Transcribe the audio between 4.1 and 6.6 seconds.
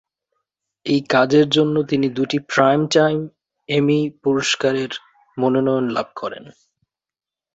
পুরস্কারের মনোনয়ন লাভ করেন।